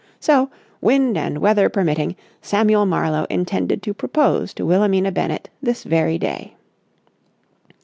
[0.19, 0.49] So,
[0.81, 6.55] wind and weather permitting, Samuel Marlowe intended to propose to Wilhelmina Bennett this very day.